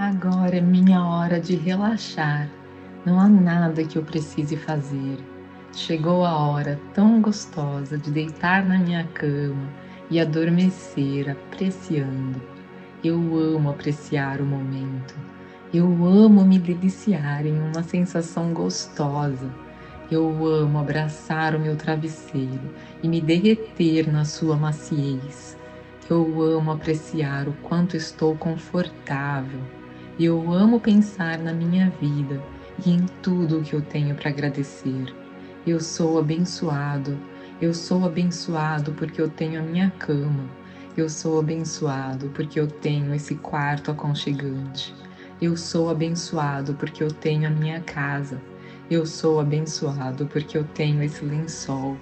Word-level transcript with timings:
Agora 0.00 0.56
é 0.56 0.62
minha 0.62 1.04
hora 1.04 1.38
de 1.38 1.54
relaxar. 1.54 2.48
Não 3.04 3.20
há 3.20 3.28
nada 3.28 3.84
que 3.84 3.98
eu 3.98 4.02
precise 4.02 4.56
fazer. 4.56 5.18
Chegou 5.74 6.24
a 6.24 6.34
hora 6.38 6.80
tão 6.94 7.20
gostosa 7.20 7.98
de 7.98 8.10
deitar 8.10 8.64
na 8.64 8.78
minha 8.78 9.04
cama 9.08 9.68
e 10.10 10.18
adormecer 10.18 11.28
apreciando. 11.28 12.40
Eu 13.04 13.18
amo 13.36 13.68
apreciar 13.68 14.40
o 14.40 14.46
momento. 14.46 15.14
Eu 15.70 15.86
amo 16.06 16.46
me 16.46 16.58
deliciar 16.58 17.44
em 17.44 17.60
uma 17.60 17.82
sensação 17.82 18.54
gostosa. 18.54 19.52
Eu 20.10 20.46
amo 20.46 20.78
abraçar 20.78 21.54
o 21.54 21.60
meu 21.60 21.76
travesseiro 21.76 22.74
e 23.02 23.06
me 23.06 23.20
derreter 23.20 24.10
na 24.10 24.24
sua 24.24 24.56
maciez. 24.56 25.58
Eu 26.08 26.40
amo 26.40 26.70
apreciar 26.72 27.46
o 27.46 27.52
quanto 27.62 27.98
estou 27.98 28.34
confortável 28.34 29.60
eu 30.24 30.52
amo 30.52 30.78
pensar 30.78 31.38
na 31.38 31.52
minha 31.52 31.88
vida 31.98 32.42
e 32.84 32.90
em 32.90 33.06
tudo 33.22 33.58
o 33.58 33.62
que 33.62 33.74
eu 33.74 33.80
tenho 33.80 34.14
para 34.14 34.28
agradecer. 34.28 35.14
Eu 35.66 35.80
sou 35.80 36.18
abençoado. 36.18 37.18
Eu 37.58 37.72
sou 37.72 38.04
abençoado 38.04 38.92
porque 38.92 39.20
eu 39.20 39.30
tenho 39.30 39.60
a 39.60 39.62
minha 39.62 39.90
cama. 39.98 40.44
Eu 40.94 41.08
sou 41.08 41.40
abençoado 41.40 42.28
porque 42.34 42.60
eu 42.60 42.66
tenho 42.66 43.14
esse 43.14 43.34
quarto 43.36 43.90
aconchegante. 43.90 44.94
Eu 45.40 45.56
sou 45.56 45.88
abençoado 45.88 46.74
porque 46.74 47.02
eu 47.02 47.10
tenho 47.10 47.46
a 47.46 47.50
minha 47.50 47.80
casa. 47.80 48.42
Eu 48.90 49.06
sou 49.06 49.40
abençoado 49.40 50.26
porque 50.26 50.58
eu 50.58 50.64
tenho 50.64 51.02
esse 51.02 51.24
lençol. 51.24 51.96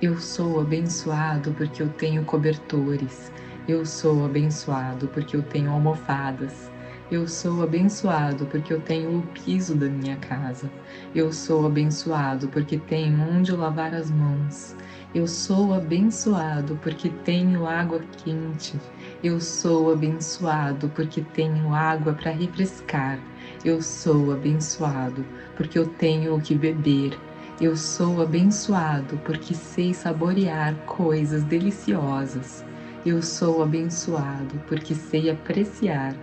Eu 0.00 0.18
sou 0.18 0.60
abençoado 0.60 1.52
porque 1.52 1.82
eu 1.82 1.88
tenho 1.90 2.24
cobertores. 2.24 3.32
Eu 3.66 3.86
sou 3.86 4.26
abençoado 4.26 5.08
porque 5.08 5.36
eu 5.36 5.42
tenho 5.42 5.70
almofadas. 5.70 6.71
Eu 7.12 7.28
sou 7.28 7.62
abençoado 7.62 8.46
porque 8.46 8.72
eu 8.72 8.80
tenho 8.80 9.18
o 9.18 9.22
piso 9.34 9.74
da 9.74 9.86
minha 9.86 10.16
casa. 10.16 10.70
Eu 11.14 11.30
sou 11.30 11.66
abençoado 11.66 12.48
porque 12.48 12.78
tenho 12.78 13.20
onde 13.20 13.52
lavar 13.52 13.92
as 13.94 14.10
mãos. 14.10 14.74
Eu 15.14 15.26
sou 15.26 15.74
abençoado 15.74 16.74
porque 16.82 17.10
tenho 17.22 17.66
água 17.66 18.00
quente. 18.16 18.80
Eu 19.22 19.42
sou 19.42 19.92
abençoado 19.92 20.88
porque 20.94 21.20
tenho 21.34 21.74
água 21.74 22.14
para 22.14 22.30
refrescar. 22.30 23.18
Eu 23.62 23.82
sou 23.82 24.32
abençoado 24.32 25.22
porque 25.54 25.78
eu 25.78 25.86
tenho 25.86 26.34
o 26.34 26.40
que 26.40 26.54
beber. 26.54 27.12
Eu 27.60 27.76
sou 27.76 28.22
abençoado 28.22 29.20
porque 29.22 29.52
sei 29.52 29.92
saborear 29.92 30.74
coisas 30.86 31.44
deliciosas. 31.44 32.64
Eu 33.04 33.20
sou 33.20 33.62
abençoado 33.62 34.58
porque 34.66 34.94
sei 34.94 35.28
apreciar 35.28 36.14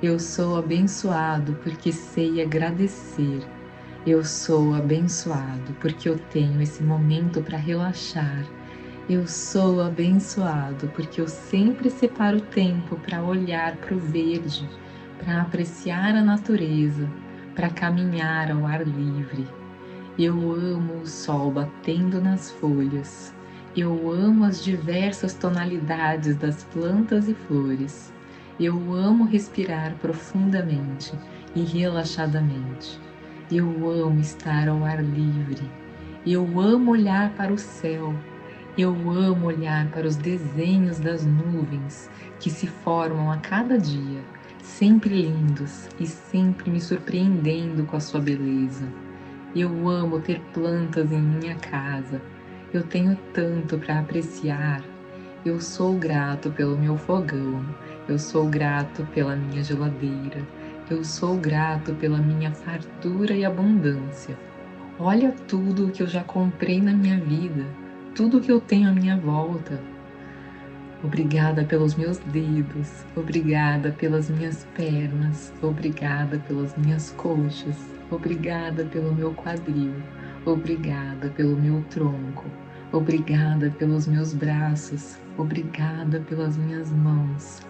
eu 0.00 0.16
sou 0.20 0.56
abençoado 0.56 1.54
porque 1.64 1.90
sei 1.90 2.40
agradecer. 2.40 3.42
Eu 4.06 4.24
sou 4.24 4.72
abençoado 4.72 5.72
porque 5.80 6.08
eu 6.08 6.16
tenho 6.30 6.62
esse 6.62 6.84
momento 6.84 7.42
para 7.42 7.58
relaxar. 7.58 8.46
Eu 9.10 9.26
sou 9.26 9.82
abençoado 9.82 10.86
porque 10.94 11.20
eu 11.20 11.26
sempre 11.26 11.90
separo 11.90 12.40
tempo 12.40 12.94
para 12.94 13.24
olhar 13.24 13.76
para 13.78 13.96
o 13.96 13.98
verde, 13.98 14.68
para 15.18 15.42
apreciar 15.42 16.14
a 16.14 16.22
natureza, 16.22 17.10
para 17.56 17.68
caminhar 17.68 18.52
ao 18.52 18.66
ar 18.66 18.86
livre. 18.86 19.48
Eu 20.16 20.52
amo 20.52 21.00
o 21.02 21.06
sol 21.08 21.50
batendo 21.50 22.20
nas 22.20 22.52
folhas. 22.52 23.34
Eu 23.76 24.12
amo 24.12 24.44
as 24.44 24.62
diversas 24.62 25.34
tonalidades 25.34 26.36
das 26.36 26.62
plantas 26.62 27.28
e 27.28 27.34
flores. 27.34 28.12
Eu 28.60 28.92
amo 28.92 29.24
respirar 29.24 29.94
profundamente 30.00 31.16
e 31.54 31.62
relaxadamente. 31.62 32.98
Eu 33.52 33.68
amo 33.88 34.18
estar 34.18 34.68
ao 34.68 34.84
ar 34.84 35.00
livre. 35.00 35.62
Eu 36.26 36.58
amo 36.58 36.90
olhar 36.90 37.30
para 37.34 37.52
o 37.52 37.58
céu. 37.58 38.12
Eu 38.76 38.90
amo 39.12 39.46
olhar 39.46 39.86
para 39.90 40.08
os 40.08 40.16
desenhos 40.16 40.98
das 40.98 41.24
nuvens 41.24 42.10
que 42.40 42.50
se 42.50 42.66
formam 42.66 43.30
a 43.30 43.36
cada 43.36 43.78
dia, 43.78 44.20
sempre 44.60 45.22
lindos 45.22 45.88
e 46.00 46.06
sempre 46.08 46.68
me 46.68 46.80
surpreendendo 46.80 47.84
com 47.84 47.96
a 47.96 48.00
sua 48.00 48.20
beleza. 48.20 48.88
Eu 49.54 49.88
amo 49.88 50.18
ter 50.18 50.40
plantas 50.52 51.12
em 51.12 51.22
minha 51.22 51.54
casa. 51.54 52.20
Eu 52.74 52.82
tenho 52.82 53.16
tanto 53.32 53.78
para 53.78 54.00
apreciar. 54.00 54.82
Eu 55.44 55.60
sou 55.60 55.94
grato 55.94 56.50
pelo 56.50 56.76
meu 56.76 56.96
fogão 56.96 57.64
eu 58.08 58.18
sou 58.18 58.46
grato 58.46 59.06
pela 59.14 59.36
minha 59.36 59.62
geladeira. 59.62 60.42
Eu 60.90 61.04
sou 61.04 61.36
grato 61.36 61.94
pela 61.94 62.16
minha 62.16 62.50
fartura 62.50 63.34
e 63.34 63.44
abundância. 63.44 64.34
Olha 64.98 65.30
tudo 65.46 65.90
que 65.92 66.02
eu 66.02 66.06
já 66.06 66.24
comprei 66.24 66.80
na 66.80 66.92
minha 66.92 67.20
vida, 67.20 67.66
tudo 68.14 68.40
que 68.40 68.50
eu 68.50 68.58
tenho 68.58 68.88
à 68.88 68.92
minha 68.92 69.16
volta. 69.16 69.78
Obrigada 71.04 71.62
pelos 71.62 71.94
meus 71.94 72.18
dedos, 72.18 73.04
obrigada 73.14 73.92
pelas 73.92 74.28
minhas 74.28 74.66
pernas, 74.74 75.52
obrigada 75.62 76.38
pelas 76.38 76.76
minhas 76.76 77.10
coxas, 77.12 77.76
obrigada 78.10 78.84
pelo 78.86 79.14
meu 79.14 79.32
quadril, 79.34 79.94
obrigada 80.44 81.28
pelo 81.28 81.54
meu 81.54 81.84
tronco, 81.90 82.46
obrigada 82.90 83.70
pelos 83.78 84.08
meus 84.08 84.34
braços, 84.34 85.16
obrigada 85.36 86.18
pelas 86.18 86.56
minhas 86.56 86.90
mãos, 86.90 87.60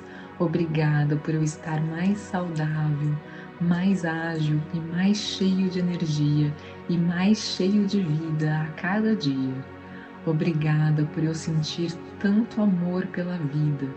Obrigada 0.41 1.16
por 1.16 1.34
eu 1.34 1.43
estar 1.43 1.81
mais 1.81 2.16
saudável, 2.19 3.12
mais 3.60 4.04
ágil 4.04 4.60
e 4.72 4.78
mais 4.78 5.16
cheio 5.16 5.69
de 5.69 5.81
energia 5.81 6.54
e 6.88 6.97
mais 6.97 7.38
cheio 7.38 7.84
de 7.87 8.00
vida 8.00 8.60
a 8.60 8.66
cada 8.81 9.16
dia. 9.16 9.65
Obrigada 10.25 11.04
por 11.06 11.25
eu 11.25 11.34
sentir 11.34 11.93
tanto 12.21 12.62
amor 12.62 13.04
pela 13.06 13.37
vida. 13.37 13.88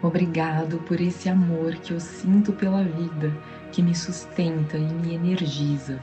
Obrigado 0.00 0.78
por 0.86 1.00
esse 1.00 1.28
amor 1.28 1.74
que 1.74 1.92
eu 1.92 1.98
sinto 1.98 2.52
pela 2.52 2.84
vida, 2.84 3.36
que 3.72 3.82
me 3.82 3.94
sustenta 3.94 4.78
e 4.78 4.92
me 4.94 5.14
energiza. 5.14 5.98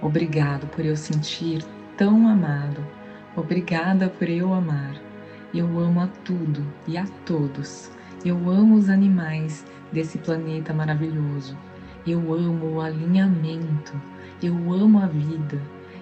Obrigado 0.00 0.66
por 0.68 0.86
eu 0.86 0.96
sentir 0.96 1.62
tão 1.98 2.26
amado. 2.26 2.82
Obrigada 3.36 4.08
por 4.08 4.28
eu 4.28 4.54
amar. 4.54 4.94
Eu 5.52 5.66
amo 5.78 6.00
a 6.00 6.06
tudo 6.24 6.64
e 6.86 6.96
a 6.96 7.04
todos. 7.26 7.93
Eu 8.24 8.36
amo 8.48 8.76
os 8.76 8.88
animais 8.88 9.66
desse 9.92 10.16
planeta 10.16 10.72
maravilhoso. 10.72 11.54
Eu 12.06 12.32
amo 12.32 12.76
o 12.76 12.80
alinhamento. 12.80 13.92
Eu 14.42 14.54
amo 14.72 14.98
a 14.98 15.06
vida. 15.06 15.60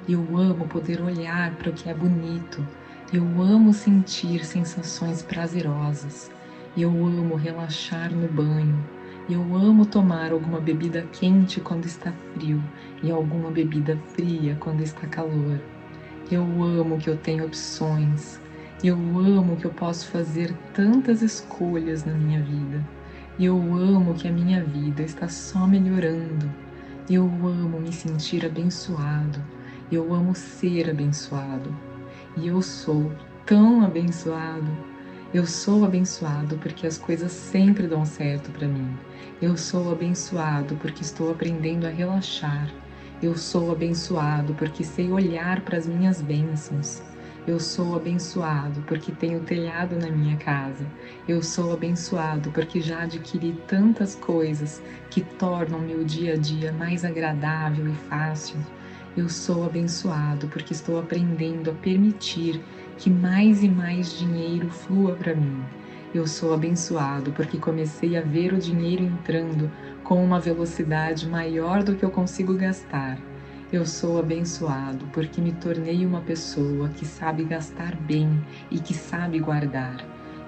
Eu 0.08 0.20
amo 0.36 0.68
poder 0.68 1.02
olhar 1.02 1.52
para 1.56 1.70
o 1.70 1.72
que 1.72 1.90
é 1.90 1.94
bonito. 1.94 2.64
Eu 3.12 3.24
amo 3.42 3.72
sentir 3.72 4.44
sensações 4.44 5.20
prazerosas. 5.20 6.30
Eu 6.76 6.90
amo 6.90 7.34
relaxar 7.34 8.12
no 8.14 8.28
banho. 8.28 8.78
Eu 9.28 9.42
amo 9.56 9.84
tomar 9.84 10.30
alguma 10.30 10.60
bebida 10.60 11.02
quente 11.12 11.60
quando 11.60 11.86
está 11.86 12.12
frio 12.34 12.62
e 13.02 13.10
alguma 13.10 13.50
bebida 13.50 13.98
fria 14.14 14.56
quando 14.60 14.80
está 14.80 15.08
calor. 15.08 15.60
Eu 16.30 16.42
amo 16.62 16.98
que 16.98 17.10
eu 17.10 17.16
tenho 17.16 17.44
opções. 17.44 18.41
Eu 18.84 18.96
amo 18.96 19.56
que 19.56 19.64
eu 19.64 19.70
posso 19.70 20.08
fazer 20.08 20.52
tantas 20.74 21.22
escolhas 21.22 22.04
na 22.04 22.14
minha 22.14 22.42
vida. 22.42 22.84
Eu 23.38 23.56
amo 23.56 24.12
que 24.12 24.26
a 24.26 24.32
minha 24.32 24.64
vida 24.64 25.02
está 25.02 25.28
só 25.28 25.68
melhorando. 25.68 26.52
Eu 27.08 27.24
amo 27.24 27.78
me 27.78 27.92
sentir 27.92 28.44
abençoado. 28.44 29.40
Eu 29.90 30.12
amo 30.12 30.34
ser 30.34 30.90
abençoado. 30.90 31.72
E 32.36 32.48
eu 32.48 32.60
sou 32.60 33.12
tão 33.46 33.84
abençoado. 33.84 34.76
Eu 35.32 35.46
sou 35.46 35.84
abençoado 35.84 36.58
porque 36.58 36.84
as 36.84 36.98
coisas 36.98 37.30
sempre 37.30 37.86
dão 37.86 38.04
certo 38.04 38.50
para 38.50 38.66
mim. 38.66 38.98
Eu 39.40 39.56
sou 39.56 39.92
abençoado 39.92 40.74
porque 40.82 41.02
estou 41.02 41.30
aprendendo 41.30 41.86
a 41.86 41.90
relaxar. 41.90 42.68
Eu 43.22 43.36
sou 43.36 43.70
abençoado 43.70 44.54
porque 44.54 44.82
sei 44.82 45.12
olhar 45.12 45.60
para 45.60 45.78
as 45.78 45.86
minhas 45.86 46.20
bênçãos. 46.20 47.11
Eu 47.44 47.58
sou 47.58 47.96
abençoado 47.96 48.84
porque 48.86 49.10
tenho 49.10 49.40
telhado 49.40 49.96
na 49.96 50.08
minha 50.08 50.36
casa. 50.36 50.86
Eu 51.26 51.42
sou 51.42 51.72
abençoado 51.72 52.52
porque 52.52 52.80
já 52.80 53.02
adquiri 53.02 53.60
tantas 53.66 54.14
coisas 54.14 54.80
que 55.10 55.22
tornam 55.22 55.80
meu 55.80 56.04
dia 56.04 56.34
a 56.34 56.36
dia 56.36 56.72
mais 56.72 57.04
agradável 57.04 57.88
e 57.88 57.94
fácil. 58.08 58.56
Eu 59.16 59.28
sou 59.28 59.66
abençoado 59.66 60.46
porque 60.46 60.72
estou 60.72 61.00
aprendendo 61.00 61.72
a 61.72 61.74
permitir 61.74 62.62
que 62.96 63.10
mais 63.10 63.64
e 63.64 63.68
mais 63.68 64.16
dinheiro 64.16 64.70
flua 64.70 65.16
para 65.16 65.34
mim. 65.34 65.64
Eu 66.14 66.28
sou 66.28 66.54
abençoado 66.54 67.32
porque 67.32 67.58
comecei 67.58 68.16
a 68.16 68.20
ver 68.20 68.52
o 68.52 68.58
dinheiro 68.58 69.02
entrando 69.02 69.68
com 70.04 70.22
uma 70.22 70.38
velocidade 70.38 71.28
maior 71.28 71.82
do 71.82 71.96
que 71.96 72.04
eu 72.04 72.10
consigo 72.10 72.54
gastar. 72.54 73.18
Eu 73.72 73.86
sou 73.86 74.18
abençoado 74.20 75.06
porque 75.14 75.40
me 75.40 75.50
tornei 75.52 76.04
uma 76.04 76.20
pessoa 76.20 76.90
que 76.90 77.06
sabe 77.06 77.42
gastar 77.42 77.96
bem 77.96 78.28
e 78.70 78.78
que 78.78 78.92
sabe 78.92 79.38
guardar. 79.38 79.96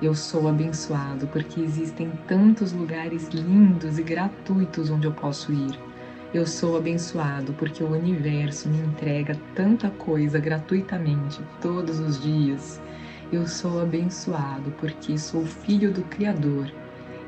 Eu 0.02 0.14
sou 0.14 0.46
abençoado 0.46 1.26
porque 1.28 1.58
existem 1.58 2.12
tantos 2.28 2.72
lugares 2.72 3.28
lindos 3.28 3.98
e 3.98 4.02
gratuitos 4.02 4.90
onde 4.90 5.06
eu 5.06 5.12
posso 5.12 5.50
ir. 5.54 5.80
Eu 6.34 6.46
sou 6.46 6.76
abençoado 6.76 7.54
porque 7.54 7.82
o 7.82 7.92
universo 7.92 8.68
me 8.68 8.76
entrega 8.76 9.40
tanta 9.54 9.88
coisa 9.88 10.38
gratuitamente 10.38 11.40
todos 11.62 12.00
os 12.00 12.20
dias. 12.20 12.78
Eu 13.32 13.48
sou 13.48 13.80
abençoado 13.80 14.70
porque 14.72 15.16
sou 15.16 15.46
filho 15.46 15.90
do 15.90 16.02
Criador. 16.02 16.70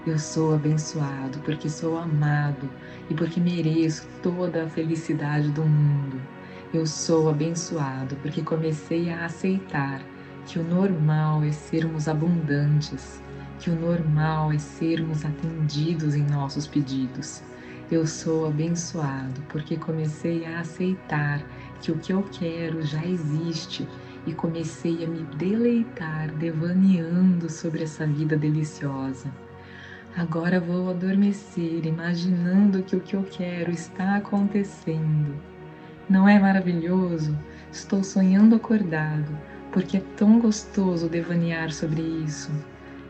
Eu 0.07 0.19
sou 0.19 0.55
abençoado 0.55 1.39
porque 1.41 1.69
sou 1.69 1.99
amado 1.99 2.71
e 3.11 3.15
porque 3.15 3.41
mereço 3.41 4.07
toda 4.23 4.65
a 4.65 4.69
felicidade 4.69 5.51
do 5.51 5.65
mundo. 5.65 6.21
Eu 6.73 6.87
sou 6.87 7.29
abençoado 7.29 8.17
porque 8.17 8.43
comecei 8.43 9.11
a 9.11 9.25
aceitar 9.25 10.01
que 10.47 10.59
o 10.59 10.65
normal 10.65 11.43
é 11.43 11.51
sermos 11.51 12.07
abundantes, 12.07 13.21
que 13.59 13.69
o 13.69 13.75
normal 13.75 14.53
é 14.53 14.59
sermos 14.59 15.25
atendidos 15.25 16.15
em 16.15 16.23
nossos 16.23 16.67
pedidos 16.67 17.43
eu 17.89 18.05
sou 18.05 18.47
abençoado 18.47 19.41
porque 19.49 19.77
comecei 19.77 20.45
a 20.45 20.61
aceitar 20.61 21.41
que 21.81 21.93
o 21.93 21.99
que 21.99 22.13
eu 22.13 22.23
quero 22.33 22.83
já 22.83 23.05
existe 23.05 23.87
e 24.27 24.35
comecei 24.35 25.05
a 25.05 25.07
me 25.07 25.23
deleitar 25.37 26.33
devaneando 26.35 27.49
sobre 27.49 27.85
essa 27.85 28.05
vida 28.05 28.37
deliciosa. 28.37 29.31
Agora 30.17 30.59
vou 30.59 30.89
adormecer 30.89 31.85
imaginando 31.85 32.83
que 32.83 32.97
o 32.97 33.01
que 33.01 33.15
eu 33.15 33.23
quero 33.23 33.71
está 33.71 34.17
acontecendo. 34.17 35.37
Não 36.09 36.27
é 36.27 36.39
maravilhoso? 36.39 37.39
Estou 37.71 38.03
sonhando 38.03 38.57
acordado 38.57 39.39
porque 39.71 39.99
é 39.99 40.03
tão 40.17 40.41
gostoso 40.41 41.07
devanear 41.07 41.71
sobre 41.71 42.01
isso. 42.01 42.51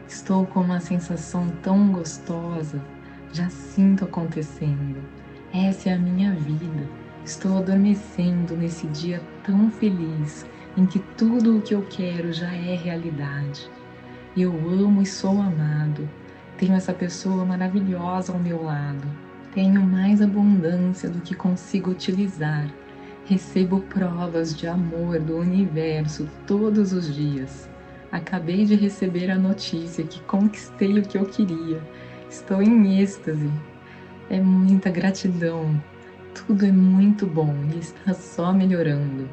Estou 0.09 0.47
com 0.47 0.61
uma 0.63 0.81
sensação 0.81 1.49
tão 1.63 1.93
gostosa 1.93 2.83
já 3.33 3.49
sinto 3.51 4.05
acontecendo. 4.05 5.01
Essa 5.55 5.91
é 5.91 5.93
a 5.93 5.99
minha 5.99 6.33
vida. 6.33 6.89
Estou 7.25 7.59
adormecendo 7.59 8.57
nesse 8.57 8.89
dia 8.89 9.23
tão 9.45 9.71
feliz 9.71 10.45
em 10.77 10.85
que 10.85 10.99
tudo 11.17 11.59
o 11.59 11.63
que 11.63 11.73
eu 11.73 11.83
quero 11.83 12.33
já 12.33 12.53
é 12.53 12.75
realidade. 12.75 13.71
Eu 14.37 14.53
amo 14.69 15.03
e 15.03 15.07
sou 15.07 15.41
amado. 15.41 16.09
Tenho 16.59 16.75
essa 16.75 16.93
pessoa 16.93 17.45
maravilhosa 17.45 18.33
ao 18.33 18.39
meu 18.39 18.63
lado. 18.63 19.07
Tenho 19.55 19.83
mais 19.83 20.21
abundância 20.23 21.09
do 21.09 21.21
que 21.21 21.35
consigo 21.35 21.91
utilizar. 21.91 22.69
Recebo 23.25 23.81
provas 23.81 24.57
de 24.57 24.67
amor 24.67 25.19
do 25.19 25.37
universo 25.37 26.29
todos 26.47 26.93
os 26.93 27.15
dias. 27.15 27.69
Acabei 28.11 28.65
de 28.65 28.75
receber 28.75 29.31
a 29.31 29.39
notícia 29.39 30.05
que 30.05 30.21
conquistei 30.23 30.99
o 30.99 31.03
que 31.03 31.19
eu 31.19 31.27
queria 31.27 31.81
Estou 32.29 32.61
em 32.61 33.01
êxtase. 33.01 33.51
É 34.29 34.41
muita 34.41 34.91
gratidão. 34.91 35.81
Tudo 36.35 36.67
é 36.67 36.73
muito 36.73 37.25
bom 37.25 37.55
e 37.73 37.79
está 37.79 38.13
só 38.13 38.53
melhorando. 38.53 39.29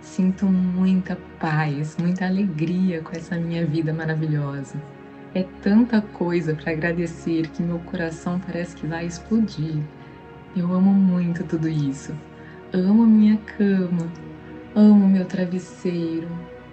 Sinto 0.00 0.46
muita 0.46 1.18
paz, 1.40 1.96
muita 1.98 2.24
alegria 2.24 3.02
com 3.02 3.16
essa 3.16 3.36
minha 3.36 3.66
vida 3.66 3.92
maravilhosa. 3.92 4.80
É 5.36 5.44
tanta 5.60 6.00
coisa 6.00 6.54
para 6.54 6.72
agradecer 6.72 7.48
que 7.48 7.62
meu 7.62 7.78
coração 7.80 8.40
parece 8.40 8.74
que 8.74 8.86
vai 8.86 9.04
explodir. 9.04 9.82
Eu 10.56 10.72
amo 10.72 10.90
muito 10.90 11.44
tudo 11.44 11.68
isso. 11.68 12.14
Amo 12.72 13.06
minha 13.06 13.36
cama, 13.36 14.10
amo 14.74 15.06
meu 15.06 15.26
travesseiro, 15.26 16.26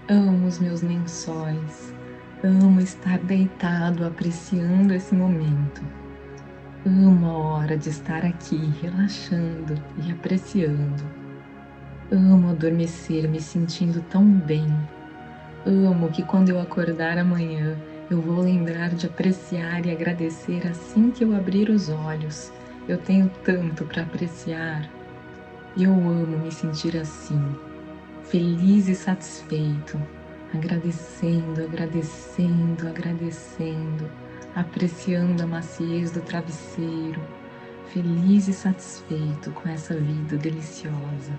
amo 0.07 0.48
os 0.48 0.60
meus 0.60 0.81
lençóis, 0.81 1.94
Amo 2.42 2.80
estar 2.80 3.19
deitado 3.19 4.06
apreciando 4.06 4.94
esse 4.94 5.13
momento. 5.13 5.81
Amo 6.86 7.27
a 7.27 7.33
hora 7.33 7.77
de 7.77 7.89
estar 7.89 8.24
aqui 8.24 8.71
relaxando 8.81 9.75
e 10.06 10.09
apreciando. 10.09 11.04
Amo 12.09 12.51
adormecer 12.51 13.27
me 13.27 13.42
sentindo 13.42 14.01
tão 14.09 14.24
bem. 14.25 14.68
Amo 15.66 16.07
que 16.12 16.24
quando 16.24 16.48
eu 16.48 16.62
acordar 16.62 17.18
amanhã 17.18 17.77
eu 18.13 18.21
vou 18.21 18.42
lembrar 18.42 18.89
de 18.89 19.07
apreciar 19.07 19.86
e 19.86 19.92
agradecer 19.92 20.65
assim 20.68 21.10
que 21.10 21.24
eu 21.24 21.36
abrir 21.36 21.69
os 21.69 21.89
olhos. 21.89 22.51
Eu 22.88 22.98
tenho 22.98 23.30
tanto 23.44 23.86
para 23.86 24.04
apreciar. 24.04 24.88
Eu 25.75 25.92
amo 25.92 26.38
me 26.38 26.51
sentir 26.51 26.95
assim, 26.95 27.42
feliz 28.24 28.88
e 28.88 28.95
satisfeito 28.95 30.00
agradecendo, 30.54 31.63
agradecendo, 31.63 32.88
agradecendo, 32.88 34.07
apreciando 34.56 35.42
a 35.42 35.48
maciez 35.48 36.12
do 36.12 36.21
travesseiro, 36.21 37.19
feliz 37.88 38.48
e 38.48 38.54
satisfeito 38.54 39.50
com 39.51 39.68
essa 39.68 39.95
vida 39.95 40.38
deliciosa. 40.38 41.33